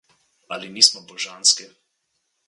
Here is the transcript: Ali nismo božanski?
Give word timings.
Ali 0.55 0.69
nismo 0.77 1.03
božanski? 1.11 1.67